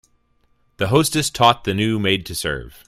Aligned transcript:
The 0.77 0.87
hostess 0.87 1.29
taught 1.29 1.63
the 1.63 1.75
new 1.75 1.99
maid 1.99 2.25
to 2.25 2.33
serve. 2.33 2.79